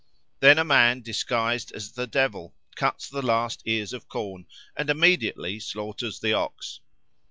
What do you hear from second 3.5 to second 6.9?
ears of corn and immediately slaughters the ox.